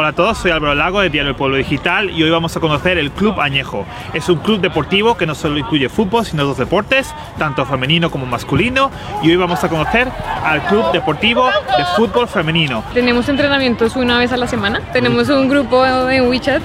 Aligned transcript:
Hola 0.00 0.08
a 0.08 0.12
todos, 0.14 0.38
soy 0.38 0.50
Álvaro 0.50 0.74
Lago 0.74 1.02
de 1.02 1.10
Diario 1.10 1.28
El 1.28 1.36
Pueblo 1.36 1.58
Digital 1.58 2.08
y 2.08 2.22
hoy 2.22 2.30
vamos 2.30 2.56
a 2.56 2.60
conocer 2.60 2.96
el 2.96 3.10
Club 3.10 3.38
Añejo. 3.38 3.84
Es 4.14 4.30
un 4.30 4.38
club 4.38 4.58
deportivo 4.58 5.14
que 5.14 5.26
no 5.26 5.34
solo 5.34 5.58
incluye 5.58 5.90
fútbol, 5.90 6.24
sino 6.24 6.42
dos 6.46 6.56
deportes, 6.56 7.14
tanto 7.36 7.66
femenino 7.66 8.10
como 8.10 8.24
masculino. 8.24 8.90
Y 9.22 9.28
hoy 9.28 9.36
vamos 9.36 9.62
a 9.62 9.68
conocer 9.68 10.08
al 10.42 10.62
Club 10.68 10.90
Deportivo 10.92 11.50
de 11.76 11.84
Fútbol 11.96 12.28
Femenino. 12.28 12.82
Tenemos 12.94 13.28
entrenamientos 13.28 13.94
una 13.94 14.18
vez 14.18 14.32
a 14.32 14.38
la 14.38 14.46
semana. 14.46 14.80
Tenemos 14.94 15.28
un 15.28 15.50
grupo 15.50 15.84
en 15.84 16.30
WeChat. 16.30 16.62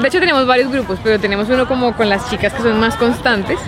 De 0.00 0.08
hecho 0.08 0.18
tenemos 0.18 0.44
varios 0.44 0.68
grupos, 0.72 0.98
pero 1.04 1.20
tenemos 1.20 1.48
uno 1.48 1.68
como 1.68 1.94
con 1.94 2.08
las 2.08 2.28
chicas 2.28 2.52
que 2.52 2.62
son 2.62 2.80
más 2.80 2.96
constantes. 2.96 3.60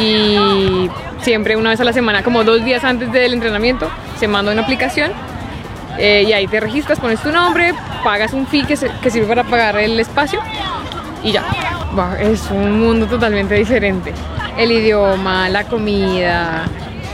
Y 0.00 0.88
siempre 1.20 1.58
una 1.58 1.68
vez 1.68 1.80
a 1.80 1.84
la 1.84 1.92
semana, 1.92 2.22
como 2.22 2.42
dos 2.42 2.64
días 2.64 2.84
antes 2.84 3.12
del 3.12 3.34
entrenamiento, 3.34 3.90
se 4.16 4.28
manda 4.28 4.50
una 4.50 4.62
aplicación 4.62 5.12
eh, 5.98 6.24
y 6.26 6.32
ahí 6.32 6.46
te 6.46 6.60
registras, 6.60 7.00
pones 7.00 7.20
tu 7.20 7.30
nombre, 7.30 7.74
pagas 8.02 8.32
un 8.32 8.46
fee 8.46 8.64
que, 8.64 8.76
que 9.02 9.10
sirve 9.10 9.26
para 9.26 9.44
pagar 9.44 9.78
el 9.78 9.98
espacio 10.00 10.40
y 11.22 11.32
ya. 11.32 11.44
es 12.20 12.50
un 12.50 12.80
mundo 12.80 13.06
totalmente 13.06 13.54
diferente. 13.54 14.12
El 14.56 14.70
idioma, 14.70 15.48
la 15.48 15.64
comida, 15.64 16.64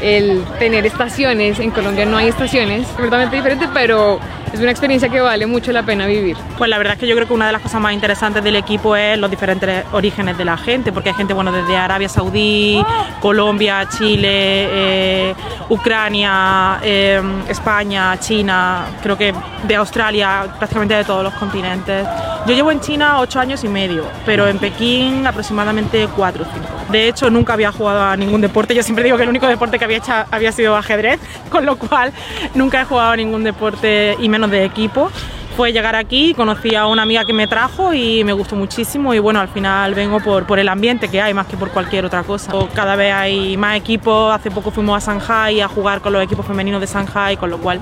el 0.00 0.45
tener 0.59 0.86
estaciones. 0.86 1.59
En 1.59 1.70
Colombia 1.70 2.06
no 2.06 2.16
hay 2.16 2.28
estaciones, 2.28 2.86
completamente 2.88 3.36
diferente, 3.36 3.68
pero 3.72 4.18
es 4.52 4.59
una 4.59 4.70
experiencia 4.70 5.09
que 5.09 5.20
vale 5.20 5.46
mucho 5.46 5.70
la 5.70 5.84
pena 5.84 6.06
vivir. 6.06 6.36
Pues 6.59 6.68
la 6.68 6.78
verdad 6.78 6.95
es 6.95 7.00
que 7.00 7.06
yo 7.06 7.14
creo 7.14 7.28
que 7.28 7.34
una 7.34 7.46
de 7.46 7.52
las 7.52 7.62
cosas 7.62 7.80
más 7.80 7.92
interesantes 7.92 8.42
del 8.42 8.56
equipo 8.56 8.96
es 8.96 9.16
los 9.18 9.30
diferentes 9.30 9.84
orígenes 9.92 10.36
de 10.36 10.45
la 10.45 10.56
gente, 10.56 10.92
porque 10.92 11.10
hay 11.10 11.14
gente 11.14 11.34
bueno 11.34 11.52
desde 11.52 11.76
Arabia 11.76 12.09
Saudí, 12.09 12.84
Colombia, 13.20 13.88
Chile, 13.88 14.28
eh, 14.28 15.34
Ucrania, 15.68 16.80
eh, 16.82 17.23
España, 17.48 18.18
China, 18.18 18.87
creo 19.02 19.16
que 19.16 19.32
de 19.68 19.76
Australia, 19.76 20.46
prácticamente 20.59 20.95
de 20.95 21.04
todos 21.04 21.23
los 21.23 21.34
continentes. 21.34 22.06
Yo 22.46 22.55
llevo 22.55 22.73
en 22.73 22.80
China 22.80 23.21
ocho 23.21 23.38
años 23.38 23.63
y 23.65 23.69
medio, 23.69 24.05
pero 24.24 24.49
en 24.49 24.59
Pekín 24.59 25.27
aproximadamente 25.27 26.09
cuatro 26.16 26.45
o 26.45 26.52
cinco. 26.52 26.69
De 26.91 27.07
hecho, 27.07 27.30
nunca 27.30 27.52
había 27.52 27.71
jugado 27.71 28.02
a 28.02 28.16
ningún 28.16 28.41
deporte. 28.41 28.74
Yo 28.74 28.83
siempre 28.83 29.05
digo 29.05 29.16
que 29.19 29.24
el 29.24 29.29
único 29.29 29.46
deporte 29.46 29.79
que 29.79 29.85
había 29.85 29.99
hecho 29.99 30.13
había 30.30 30.51
sido 30.51 30.74
ajedrez, 30.74 31.21
con 31.51 31.66
lo 31.66 31.77
cual 31.77 32.13
nunca 32.55 32.80
he 32.80 32.85
jugado 32.85 33.11
a 33.11 33.16
ningún 33.16 33.45
deporte 33.45 34.16
y 34.18 34.29
menos 34.29 34.51
de 34.51 34.65
equipo. 34.65 35.11
Fue 35.57 35.73
llegar 35.73 35.95
aquí, 35.95 36.33
conocí 36.33 36.74
a 36.74 36.87
una 36.87 37.02
amiga 37.02 37.27
que 37.27 37.35
me 37.35 37.46
trajo 37.46 37.93
y 37.93 38.24
me 38.24 38.33
gustó 38.33 38.57
muchísimo 38.57 39.13
y 39.13 39.18
bueno, 39.18 39.41
al 39.41 39.49
final 39.49 39.95
vengo 39.95 40.21
por, 40.21 40.46
por 40.46 40.59
el 40.59 40.68
ambiente 40.68 41.09
que 41.09 41.21
hay 41.21 41.35
más 41.35 41.46
que 41.46 41.59
por 41.59 41.71
cualquier 41.71 42.07
otra 42.07 42.23
cosa. 42.23 42.51
Cada 42.73 42.96
vez 42.96 43.13
hay 43.13 43.57
más 43.59 43.77
equipos, 43.77 44.33
hace 44.35 44.51
poco 44.51 44.71
fuimos 44.71 45.07
a 45.07 45.13
Shanghai 45.13 45.61
a 45.61 45.68
jugar 45.68 46.01
con 46.01 46.15
los 46.15 46.23
equipos 46.23 46.46
femeninos 46.46 46.80
de 46.80 46.87
Shanghai, 46.87 47.37
con 47.37 47.51
lo 47.51 47.59
cual 47.59 47.80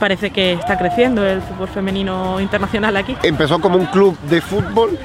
parece 0.00 0.30
que 0.30 0.54
está 0.54 0.76
creciendo 0.76 1.24
el 1.24 1.40
fútbol 1.42 1.68
femenino 1.68 2.40
internacional 2.40 2.96
aquí. 2.96 3.16
Empezó 3.22 3.60
como 3.60 3.76
un 3.76 3.86
club 3.86 4.18
de 4.22 4.40
fútbol 4.40 4.98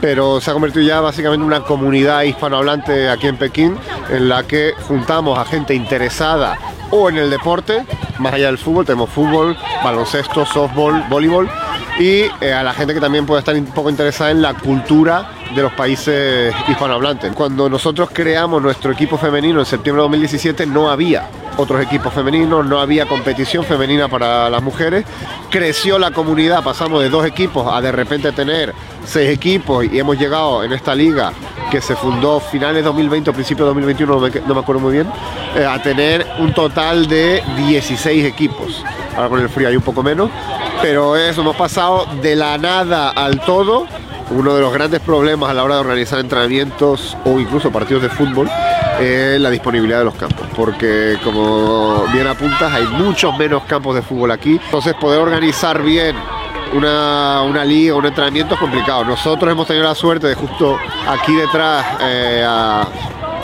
pero 0.00 0.40
se 0.40 0.50
ha 0.50 0.54
convertido 0.54 0.84
ya 0.86 1.00
básicamente 1.00 1.42
en 1.42 1.46
una 1.46 1.60
comunidad 1.60 2.22
hispanohablante 2.22 3.10
aquí 3.10 3.26
en 3.26 3.36
Pekín, 3.36 3.76
en 4.08 4.28
la 4.28 4.44
que 4.44 4.72
juntamos 4.88 5.38
a 5.38 5.44
gente 5.44 5.74
interesada 5.74 6.58
o 6.90 7.08
en 7.08 7.18
el 7.18 7.30
deporte, 7.30 7.84
más 8.18 8.32
allá 8.32 8.46
del 8.46 8.58
fútbol, 8.58 8.84
tenemos 8.84 9.10
fútbol, 9.10 9.56
baloncesto, 9.84 10.44
softball, 10.46 11.04
voleibol, 11.08 11.48
y 11.98 12.24
eh, 12.40 12.52
a 12.52 12.62
la 12.62 12.72
gente 12.72 12.94
que 12.94 13.00
también 13.00 13.26
puede 13.26 13.40
estar 13.40 13.54
un 13.54 13.66
poco 13.66 13.90
interesada 13.90 14.30
en 14.30 14.42
la 14.42 14.54
cultura 14.54 15.30
de 15.54 15.62
los 15.62 15.72
países 15.72 16.54
hispanohablantes. 16.68 17.32
Cuando 17.34 17.68
nosotros 17.68 18.08
creamos 18.12 18.62
nuestro 18.62 18.92
equipo 18.92 19.18
femenino 19.18 19.60
en 19.60 19.66
septiembre 19.66 20.00
de 20.00 20.04
2017 20.04 20.66
no 20.66 20.90
había 20.90 21.28
otros 21.56 21.82
equipos 21.82 22.12
femeninos, 22.12 22.66
no 22.66 22.80
había 22.80 23.06
competición 23.06 23.64
femenina 23.64 24.08
para 24.08 24.50
las 24.50 24.62
mujeres. 24.62 25.04
Creció 25.50 25.98
la 25.98 26.10
comunidad, 26.10 26.62
pasamos 26.62 27.02
de 27.02 27.08
dos 27.08 27.26
equipos 27.26 27.66
a 27.72 27.80
de 27.80 27.92
repente 27.92 28.32
tener 28.32 28.74
seis 29.04 29.30
equipos 29.30 29.84
y 29.84 29.98
hemos 29.98 30.18
llegado 30.18 30.62
en 30.64 30.72
esta 30.72 30.94
liga 30.94 31.32
que 31.70 31.80
se 31.80 31.96
fundó 31.96 32.40
finales 32.40 32.76
de 32.76 32.82
2020 32.82 33.30
o 33.30 33.32
principios 33.32 33.66
de 33.66 33.68
2021, 33.68 34.42
no 34.46 34.54
me, 34.54 34.60
acuerdo 34.60 34.80
muy 34.80 34.92
bien, 34.92 35.06
eh, 35.54 35.64
a 35.64 35.80
tener 35.80 36.26
un 36.38 36.52
total 36.52 37.06
de 37.06 37.42
16 37.56 38.24
equipos. 38.24 38.84
Ahora 39.16 39.28
con 39.28 39.40
el 39.40 39.48
frío 39.48 39.68
hay 39.68 39.76
un 39.76 39.82
poco 39.82 40.02
menos, 40.02 40.30
pero 40.82 41.16
eso, 41.16 41.42
hemos 41.42 41.56
pasado 41.56 42.06
de 42.22 42.36
la 42.36 42.58
nada 42.58 43.10
al 43.10 43.40
todo. 43.40 43.86
Uno 44.30 44.54
de 44.54 44.60
los 44.60 44.72
grandes 44.72 45.00
problemas 45.00 45.50
a 45.50 45.54
la 45.54 45.64
hora 45.64 45.74
de 45.74 45.80
organizar 45.80 46.20
entrenamientos 46.20 47.16
o 47.24 47.40
incluso 47.40 47.72
partidos 47.72 48.04
de 48.04 48.08
fútbol 48.08 48.48
es 49.00 49.40
la 49.40 49.50
disponibilidad 49.50 49.98
de 49.98 50.04
los 50.04 50.14
campos, 50.14 50.46
porque 50.54 51.18
como 51.24 52.04
bien 52.12 52.26
apuntas, 52.26 52.72
hay 52.72 52.86
muchos 52.86 53.36
menos 53.38 53.64
campos 53.64 53.94
de 53.94 54.02
fútbol 54.02 54.30
aquí. 54.30 54.60
Entonces 54.64 54.94
poder 54.94 55.20
organizar 55.20 55.82
bien 55.82 56.16
una, 56.72 57.42
una, 57.42 57.64
liga, 57.64 57.94
un 57.94 58.06
entrenamiento 58.06 58.54
es 58.54 58.60
complicado. 58.60 59.04
Nosotros 59.04 59.50
hemos 59.50 59.66
tenido 59.66 59.84
la 59.86 59.94
suerte 59.94 60.26
de 60.26 60.34
justo 60.34 60.78
aquí 61.08 61.34
detrás, 61.34 61.84
eh, 62.00 62.44
a 62.46 62.86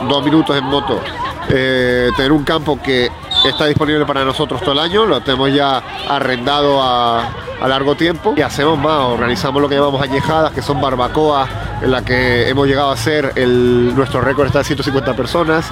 dos 0.08 0.24
minutos 0.24 0.56
en 0.56 0.64
moto, 0.64 1.00
eh, 1.48 2.10
tener 2.16 2.32
un 2.32 2.44
campo 2.44 2.80
que 2.82 3.10
está 3.44 3.66
disponible 3.66 4.04
para 4.04 4.24
nosotros 4.24 4.60
todo 4.60 4.72
el 4.72 4.80
año, 4.80 5.06
lo 5.06 5.20
tenemos 5.20 5.52
ya 5.52 5.82
arrendado 6.08 6.82
a, 6.82 7.45
largo 7.62 7.94
tiempo 7.94 8.34
y 8.36 8.42
hacemos 8.42 8.78
más, 8.78 9.00
organizamos 9.00 9.60
lo 9.60 9.68
que 9.68 9.76
llamamos 9.76 10.02
añejadas, 10.02 10.52
que 10.52 10.62
son 10.62 10.80
barbacoas 10.80 11.48
en 11.82 11.90
la 11.90 12.02
que 12.04 12.48
hemos 12.48 12.66
llegado 12.66 12.90
a 12.90 12.96
ser 12.96 13.32
nuestro 13.36 14.20
récord 14.20 14.46
está 14.46 14.58
de 14.58 14.64
150 14.64 15.14
personas. 15.14 15.66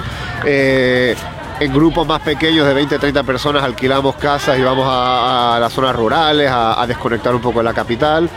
Eh, 0.45 1.15
en 1.59 1.73
grupos 1.73 2.05
más 2.05 2.21
pequeños 2.21 2.67
de 2.67 2.73
20, 2.73 2.99
30 2.99 3.23
personas 3.23 3.63
alquilamos 3.63 4.15
casas 4.15 4.59
y 4.59 4.61
vamos 4.61 4.85
a, 4.89 5.57
las 5.59 5.71
zonas 5.71 5.95
rurales 5.95 6.49
a, 6.49 6.81
a 6.81 6.85
desconectar 6.85 7.33
un 7.33 7.41
poco 7.41 7.59
de 7.59 7.63
la 7.63 7.73
capital. 7.73 8.29